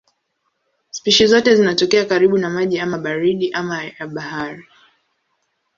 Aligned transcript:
Spishi 0.89 1.27
zote 1.27 1.55
zinatokea 1.55 2.05
karibu 2.05 2.37
na 2.37 2.49
maji 2.49 2.79
ama 2.79 2.97
baridi 2.97 3.51
ama 3.53 3.83
ya 3.83 4.07
bahari. 4.07 4.65